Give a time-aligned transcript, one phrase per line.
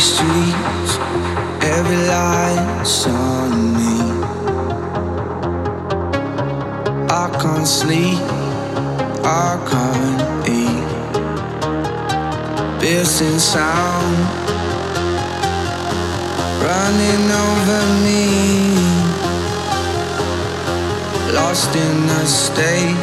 [0.00, 0.92] streets,
[1.76, 3.98] every light's on me.
[7.22, 8.24] I can't sleep,
[9.22, 10.88] I can't eat.
[12.80, 14.16] Piercing sound
[16.64, 18.24] running over me.
[21.34, 23.02] Lost in a state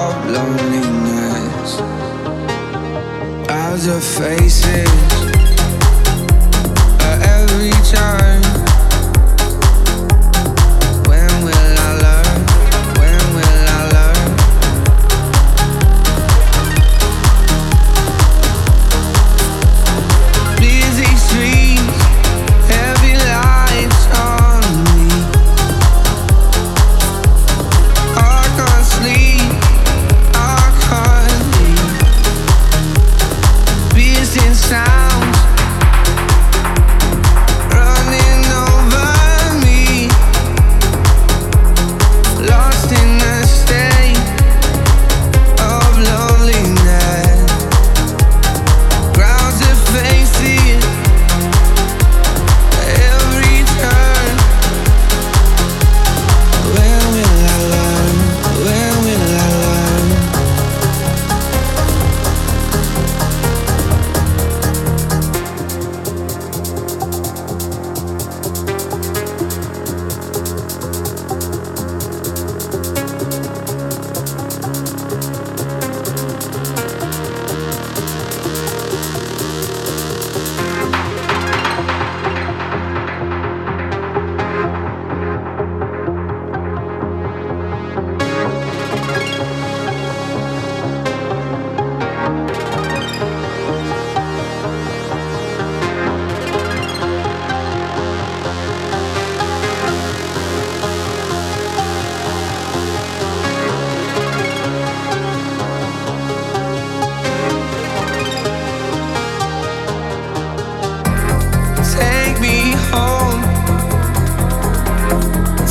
[0.00, 1.70] of loneliness.
[3.48, 5.29] As a faces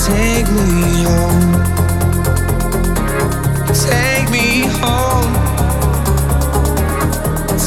[0.10, 1.54] Take me home.
[3.74, 5.34] Take me home.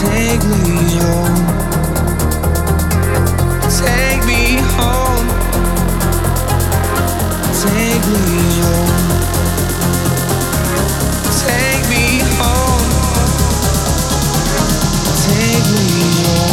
[0.01, 1.37] Take me home.
[3.79, 4.43] Take me
[4.75, 5.29] home.
[7.63, 8.27] Take me
[8.59, 8.99] home.
[11.45, 12.05] Take me
[12.39, 12.89] home.
[15.27, 15.89] Take me
[16.27, 16.52] home.